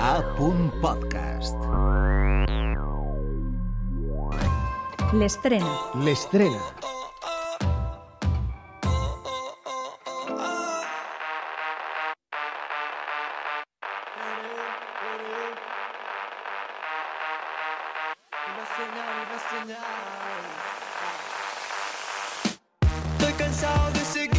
A.podcast. 0.00 1.56
L'estrena. 5.12 5.78
L'estrena. 5.94 6.60
Estoy 23.18 23.32
cansado 23.32 23.90
de 23.92 24.00
seguir 24.00 24.35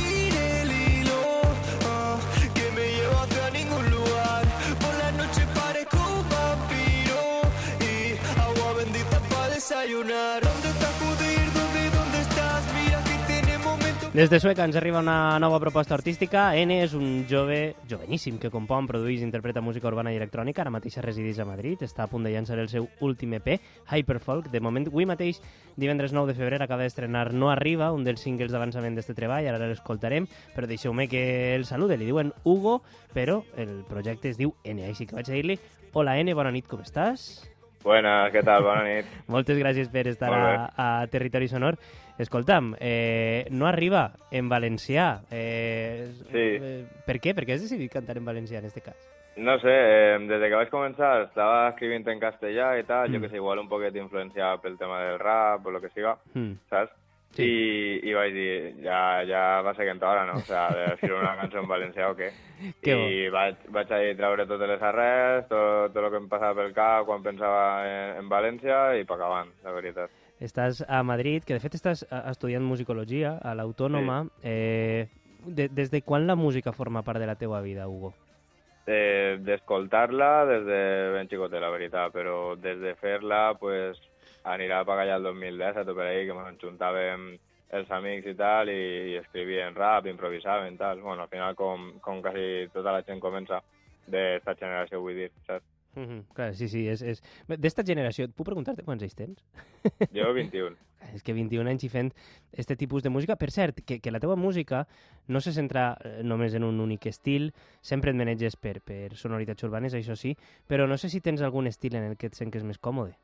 desayunar. 9.98 10.44
¿Dónde 10.44 10.70
está 10.70 10.88
Judir? 11.00 11.54
¿Dónde, 11.54 11.90
dónde 11.98 12.20
estás? 12.20 12.64
Mira 12.74 13.04
que 13.04 13.34
tiene 13.34 13.58
momentos. 13.58 14.14
Des 14.14 14.30
de 14.30 14.40
Sueca 14.40 14.66
ens 14.66 14.76
arriba 14.76 15.00
una 15.00 15.40
nova 15.40 15.60
proposta 15.60 15.94
artística. 15.96 16.56
N 16.56 16.84
és 16.84 16.94
un 16.94 17.26
jove, 17.30 17.76
joveníssim, 17.90 18.38
que 18.38 18.50
compon, 18.50 18.88
produeix 18.88 19.22
i 19.22 19.26
interpreta 19.26 19.62
música 19.62 19.88
urbana 19.88 20.14
i 20.14 20.18
electrònica. 20.18 20.62
Ara 20.62 20.74
mateix 20.74 20.98
resideix 21.04 21.40
a 21.40 21.46
Madrid. 21.46 21.82
Està 21.82 22.06
a 22.06 22.12
punt 22.12 22.24
de 22.26 22.32
llançar 22.34 22.60
el 22.60 22.70
seu 22.70 22.90
últim 23.02 23.34
EP, 23.38 23.60
Hyperfolk. 23.90 24.52
De 24.54 24.62
moment, 24.62 24.88
avui 24.88 25.06
mateix, 25.06 25.42
divendres 25.76 26.14
9 26.14 26.34
de 26.34 26.38
febrer, 26.38 26.62
acaba 26.62 26.84
d'estrenar 26.84 27.34
No 27.34 27.52
Arriba, 27.52 27.92
un 27.92 28.04
dels 28.04 28.22
singles 28.22 28.52
d'avançament 28.52 28.96
d'este 28.96 29.16
treball. 29.18 29.48
Ara 29.48 29.62
l'escoltarem, 29.68 30.28
però 30.56 30.68
deixeu-me 30.68 31.08
que 31.08 31.56
el 31.56 31.66
salude. 31.66 31.98
Li 31.98 32.10
diuen 32.10 32.34
Hugo, 32.44 32.82
però 33.14 33.44
el 33.58 33.84
projecte 33.90 34.30
es 34.30 34.38
diu 34.38 34.56
N. 34.64 34.86
Així 34.86 35.06
que 35.06 35.18
vaig 35.18 35.30
a 35.30 35.38
dir-li 35.38 35.60
Hola 35.94 36.20
N, 36.20 36.34
bona 36.38 36.52
nit, 36.54 36.68
com 36.70 36.84
estàs? 36.84 37.48
Buenas, 37.88 38.34
què 38.34 38.42
tal? 38.44 38.66
Bona 38.68 38.84
nit. 38.84 39.06
Moltes 39.32 39.56
gràcies 39.60 39.88
per 39.94 40.08
estar 40.12 40.28
a, 40.34 40.48
a 40.76 40.88
Territori 41.08 41.48
Sonor. 41.48 41.78
Escolta'm, 42.20 42.74
eh, 42.82 43.46
no 43.54 43.68
arriba 43.70 44.10
en 44.32 44.50
valencià. 44.52 45.22
Eh, 45.32 46.08
Sí. 46.28 46.44
Eh, 46.58 46.82
per 47.08 47.20
què? 47.24 47.34
Per 47.38 47.46
què 47.48 47.56
has 47.56 47.64
decidit 47.64 47.94
cantar 47.94 48.18
en 48.20 48.26
valencià 48.28 48.60
en 48.60 48.66
este 48.68 48.82
cas? 48.82 48.98
No 49.38 49.54
sé, 49.62 49.70
eh, 49.72 50.18
desde 50.28 50.50
que 50.50 50.56
vaig 50.58 50.70
començar 50.74 51.28
estava 51.28 51.68
escrivint 51.70 52.08
en 52.10 52.20
castellà 52.20 52.72
i 52.80 52.84
tal, 52.90 53.08
jo 53.12 53.20
Mm. 53.20 53.22
que 53.22 53.30
sé, 53.30 53.36
igual 53.38 53.60
un 53.62 53.70
poquet 53.70 53.96
influenciat 53.96 54.60
pel 54.62 54.78
tema 54.80 55.00
del 55.06 55.20
rap 55.20 55.66
o 55.66 55.72
lo 55.72 55.80
que 55.80 55.90
siga, 55.94 56.18
Mm. 56.34 56.56
saps? 56.70 56.92
Sí. 57.36 57.44
I, 57.44 58.10
I 58.10 58.14
vaig 58.18 58.34
dir, 58.34 58.54
ja, 58.82 59.00
ja 59.28 59.42
va 59.62 59.74
ser 59.78 59.90
hora, 59.92 60.26
no? 60.26 60.38
O 60.40 60.46
sea, 60.48 60.70
de 60.74 60.96
fer 60.98 61.12
una 61.14 61.36
cançó 61.38 61.60
en 61.60 61.68
valencià 61.68 62.10
o 62.10 62.16
què? 62.18 62.32
Que 62.82 62.96
I 62.96 63.28
vaig, 63.30 63.60
vaig 63.70 63.92
a 63.94 64.00
treure 64.18 64.48
totes 64.50 64.70
les 64.72 64.82
arrels, 64.82 65.46
tot, 65.52 65.94
tot 65.94 66.04
el 66.04 66.10
que 66.10 66.22
em 66.24 66.30
passava 66.32 66.64
pel 66.64 66.74
cap 66.74 67.06
quan 67.06 67.22
pensava 67.22 67.84
en, 67.86 68.24
en 68.24 68.32
València 68.32 68.80
i 68.98 69.06
pa 69.06 69.20
acabant, 69.20 69.52
la 69.64 69.76
veritat. 69.76 70.10
Estàs 70.42 70.84
a 70.88 71.04
Madrid, 71.06 71.46
que 71.46 71.54
de 71.58 71.62
fet 71.62 71.78
estàs 71.78 72.04
eh, 72.08 72.24
estudiant 72.32 72.66
musicologia 72.66 73.38
a 73.42 73.54
l'Autònoma. 73.58 74.24
Eh, 74.42 75.08
de, 75.48 75.68
des 75.70 75.92
de 75.92 76.02
quan 76.02 76.28
la 76.28 76.36
música 76.36 76.74
forma 76.74 77.04
part 77.04 77.20
de 77.20 77.28
la 77.30 77.36
teua 77.36 77.62
vida, 77.62 77.88
Hugo? 77.88 78.14
Eh, 78.88 79.38
d'escoltar-la 79.44 80.46
des 80.48 80.66
de 80.66 80.82
ben 81.14 81.28
xicotet, 81.28 81.60
la 81.62 81.72
veritat, 81.74 82.14
però 82.14 82.56
des 82.56 82.80
de 82.80 82.94
fer-la, 82.96 83.54
pues, 83.60 84.00
anirà 84.44 84.82
a 84.82 84.88
pagar 84.88 85.08
ja 85.10 85.18
el 85.20 85.28
2017 85.28 85.92
o 85.92 85.96
per 85.98 86.08
ahí, 86.08 86.26
que 86.28 86.36
ens 86.36 86.62
juntàvem 86.64 87.30
els 87.78 87.90
amics 87.92 88.32
i 88.32 88.36
tal, 88.40 88.70
i, 88.72 88.84
i 89.12 89.16
escrivien 89.20 89.76
rap, 89.76 90.08
improvisàvem, 90.08 90.78
tal. 90.80 91.02
Bueno, 91.04 91.26
al 91.26 91.32
final, 91.32 91.56
com, 91.60 91.90
com 92.04 92.22
quasi 92.24 92.68
tota 92.74 92.96
la 92.96 93.04
gent 93.08 93.20
comença 93.24 93.62
d'esta 94.08 94.56
generació, 94.56 95.02
vull 95.04 95.20
dir, 95.20 95.32
saps? 95.48 95.66
Mm 95.98 96.06
-hmm. 96.06 96.24
Clar, 96.34 96.54
sí, 96.56 96.68
sí. 96.70 96.88
És, 96.88 97.02
és... 97.02 97.24
D'esta 97.48 97.84
generació, 97.84 98.26
et 98.26 98.36
puc 98.36 98.46
preguntar-te 98.46 98.84
quants 98.84 99.04
anys 99.04 99.16
tens? 99.16 99.44
Jo 100.16 100.34
21. 100.34 100.76
És 101.14 101.24
que 101.24 101.34
21 101.34 101.70
anys 101.70 101.84
i 101.84 101.90
fent 101.90 102.14
este 102.52 102.76
tipus 102.76 103.04
de 103.04 103.10
música. 103.10 103.36
Per 103.36 103.52
cert, 103.52 103.82
que, 103.86 104.00
que 104.00 104.12
la 104.12 104.20
teva 104.20 104.36
música 104.36 104.88
no 105.28 105.42
se 105.42 105.52
centra 105.52 105.98
eh, 106.04 106.24
només 106.24 106.54
en 106.54 106.64
un 106.64 106.80
únic 106.80 107.06
estil, 107.06 107.54
sempre 107.82 108.12
et 108.12 108.18
maneges 108.18 108.56
per, 108.56 108.82
per 108.82 109.16
sonoritats 109.16 109.64
urbanes, 109.64 109.94
això 109.94 110.16
sí, 110.16 110.38
però 110.68 110.88
no 110.88 110.98
sé 110.98 111.10
si 111.10 111.22
tens 111.22 111.42
algun 111.42 111.68
estil 111.68 111.96
en 111.96 112.04
el 112.04 112.18
que 112.18 112.28
et 112.28 112.36
sentes 112.36 112.64
més 112.64 112.78
còmode. 112.78 113.18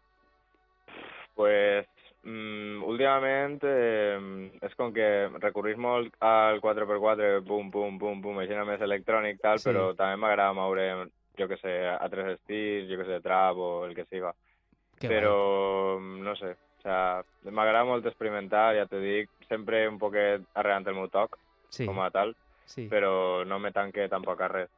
Pues, 1.34 1.88
mm, 2.24 2.84
últimament, 2.86 3.60
eh, 3.66 4.18
és 4.62 4.76
com 4.76 4.94
que 4.94 5.08
recorrís 5.42 5.78
molt 5.78 6.14
al 6.22 6.62
4x4, 6.62 7.42
pum, 7.48 7.72
pum, 7.72 7.98
pum, 8.00 8.22
pum, 8.22 8.40
així 8.40 8.54
més 8.66 8.82
electrònic, 8.82 9.42
tal, 9.42 9.60
Sí. 9.60 9.70
però 9.70 9.96
també 9.96 10.18
m'agrada 10.18 10.54
moure, 10.54 11.08
jo 11.38 11.48
que 11.48 11.58
sé, 11.58 11.88
a 11.90 12.08
tres 12.10 12.40
estils, 12.40 12.90
jo 12.92 12.98
que 12.98 13.06
sé, 13.10 13.20
trap 13.22 13.58
o 13.58 13.86
el 13.86 13.96
que 13.96 14.06
siga. 14.06 14.34
Que 15.00 15.10
però, 15.10 16.00
no 16.00 16.36
sé, 16.36 16.52
o 16.52 16.82
sea, 16.82 17.24
m'agrada 17.50 17.84
molt 17.84 18.06
experimentar, 18.06 18.76
ja 18.76 18.86
t'ho 18.86 19.00
dic, 19.00 19.30
sempre 19.50 19.88
un 19.88 19.98
poquet 19.98 20.42
arrelant 20.54 20.88
el 20.88 20.96
meu 20.96 21.10
toc, 21.10 21.38
Sí, 21.70 21.88
com 21.88 22.00
a 22.00 22.12
tal, 22.12 22.36
sí. 22.66 22.88
però 22.88 23.44
no 23.46 23.58
me 23.60 23.72
tanque 23.72 24.08
tampoc 24.08 24.40
a 24.42 24.48
res. 24.48 24.70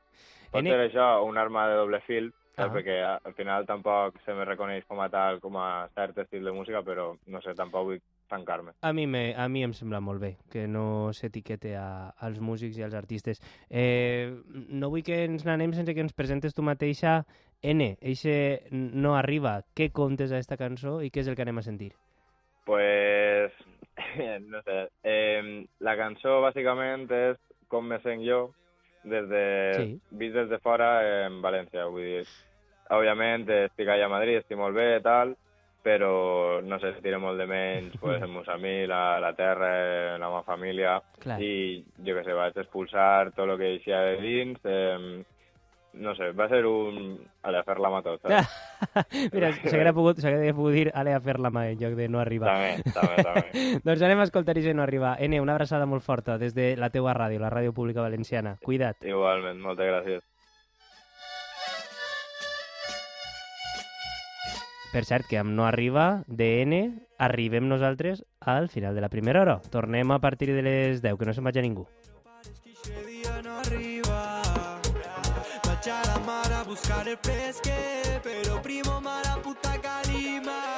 Pot 0.49 0.63
ser 0.63 0.89
això 0.89 1.21
un 1.25 1.37
arma 1.37 1.67
de 1.67 1.75
doble 1.75 1.99
fil, 2.07 2.31
Ah. 2.63 2.71
perquè 2.71 2.95
al 3.03 3.33
final 3.35 3.65
tampoc 3.67 4.19
se 4.23 4.33
me 4.33 4.45
reconeix 4.45 4.85
com 4.85 5.01
a 5.01 5.09
tal, 5.09 5.41
com 5.41 5.57
a 5.57 5.89
cert 5.95 6.17
estil 6.23 6.43
de 6.45 6.51
música, 6.55 6.81
però 6.81 7.17
no 7.27 7.41
sé, 7.41 7.53
tampoc 7.53 7.83
vull 7.89 8.01
tancar-me. 8.29 8.71
A 8.81 8.93
mi, 8.93 9.05
me, 9.07 9.33
a 9.35 9.47
mi 9.49 9.61
em 9.63 9.73
sembla 9.73 9.99
molt 10.01 10.21
bé 10.21 10.37
que 10.49 10.67
no 10.67 11.11
s'etiquete 11.13 11.75
a- 11.77 12.13
als 12.17 12.39
músics 12.39 12.77
i 12.77 12.83
als 12.83 12.93
artistes. 12.95 13.41
Eh, 13.69 14.31
no 14.69 14.89
vull 14.89 15.03
que 15.03 15.25
ens 15.25 15.45
n'anem 15.45 15.73
sense 15.73 15.93
que 15.93 16.01
ens 16.01 16.13
presentes 16.13 16.53
tu 16.55 16.63
mateixa. 16.63 17.25
N, 17.61 17.97
eixe 18.01 18.63
no 18.71 19.15
arriba. 19.15 19.63
Què 19.75 19.91
contes 19.91 20.31
a 20.31 20.37
esta 20.37 20.57
cançó 20.57 21.01
i 21.01 21.09
què 21.09 21.21
és 21.21 21.27
el 21.27 21.35
que 21.35 21.41
anem 21.45 21.57
a 21.57 21.63
sentir? 21.65 21.93
Pues, 22.65 23.51
no 24.47 24.61
sé, 24.63 24.89
eh, 25.03 25.65
la 25.79 25.95
cançó 25.97 26.41
bàsicament 26.41 27.05
és 27.11 27.37
com 27.69 27.85
me 27.87 27.99
sent 28.01 28.23
jo 28.25 28.51
des 29.05 29.29
de, 29.29 29.45
Sí. 29.79 29.87
vist 30.11 30.35
des 30.35 30.49
de 30.49 30.59
fora 30.59 30.89
en 31.25 31.41
València, 31.43 31.85
vull 31.91 32.03
dir, 32.03 32.25
òbviament 32.89 33.47
estic 33.49 33.89
allà 33.89 34.05
a 34.05 34.13
Madrid, 34.13 34.41
estic 34.41 34.57
molt 34.57 34.75
bé, 34.75 34.99
tal, 35.05 35.35
però 35.85 36.61
no 36.65 36.79
sé, 36.81 36.95
tiro 37.05 37.19
molt 37.21 37.37
de 37.37 37.45
menys 37.49 37.97
pues, 38.01 38.21
els 38.21 38.31
meus 38.31 38.49
amics, 38.49 38.89
la, 38.89 39.19
la 39.21 39.33
terra, 39.37 39.71
la 40.17 40.27
meva 40.29 40.43
família, 40.47 40.97
Clar. 41.21 41.39
i 41.41 41.83
jo 42.05 42.17
què 42.17 42.25
sé, 42.25 42.33
vaig 42.33 42.57
expulsar 42.57 43.31
tot 43.35 43.49
el 43.49 43.57
que 43.61 43.73
hi 43.75 43.81
havia 43.83 44.01
de 44.09 44.21
dins, 44.23 44.59
eh, 44.65 45.23
no 46.01 46.15
sé, 46.17 46.31
va 46.35 46.49
ser 46.51 46.65
un... 46.65 47.19
a 47.43 47.63
fer 47.63 47.77
la 47.79 48.01
tot, 48.01 48.21
saps? 48.25 48.55
Mira, 49.33 49.51
s'hauria 49.63 49.93
pogut, 49.95 50.21
pogut 50.21 50.75
dir 50.75 50.91
ale 50.93 51.15
a 51.15 51.21
fer 51.23 51.37
la 51.39 51.51
mà 51.53 51.67
en 51.71 51.79
lloc 51.81 51.97
de 51.97 52.07
no 52.09 52.21
arribar. 52.21 52.53
també, 52.53 52.93
també, 52.95 53.23
també. 53.23 53.65
doncs 53.87 54.05
anem 54.05 54.21
a 54.21 54.27
escoltar 54.29 54.57
i 54.57 54.73
no 54.73 54.83
arriba. 54.83 55.15
N, 55.19 55.41
una 55.41 55.55
abraçada 55.55 55.85
molt 55.85 56.03
forta 56.03 56.37
des 56.37 56.55
de 56.55 56.75
la 56.77 56.89
teua 56.89 57.13
ràdio, 57.13 57.39
la 57.39 57.51
Ràdio 57.53 57.73
Pública 57.73 58.01
Valenciana. 58.01 58.57
Cuida't. 58.63 59.05
Igualment, 59.05 59.59
moltes 59.61 59.91
gràcies. 59.91 60.23
Per 64.95 65.03
cert, 65.03 65.25
que 65.27 65.35
amb 65.35 65.51
no 65.51 65.65
arriba, 65.67 66.23
DN, 66.27 66.77
arribem 67.19 67.67
nosaltres 67.67 68.23
al 68.39 68.69
final 68.71 68.95
de 68.95 69.03
la 69.03 69.09
primera 69.11 69.41
hora. 69.41 69.59
Tornem 69.69 70.15
a 70.15 70.21
partir 70.23 70.53
de 70.55 70.63
les 70.63 71.01
10, 71.03 71.19
que 71.19 71.27
no 71.27 71.33
se'n 71.35 71.43
vagi 71.43 71.65
ningú. 71.65 71.83
Buscar 76.65 77.07
el 77.07 77.17
fresque, 77.17 78.19
pero 78.23 78.61
primo 78.61 78.99
mala 79.01 79.37
puta 79.41 79.79
calima. 79.81 80.74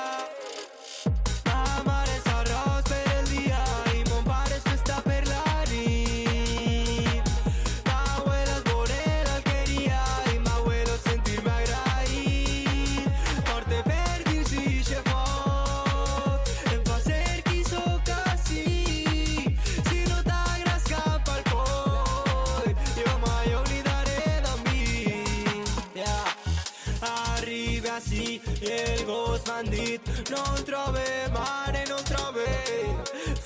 així, 27.98 28.40
el 28.62 29.06
gos 29.06 29.42
bandit, 29.48 30.10
no 30.30 30.44
en 30.56 30.64
trobem, 30.68 31.34
mare, 31.34 31.84
no 31.90 31.98
en 31.98 32.06
trobem. 32.06 33.37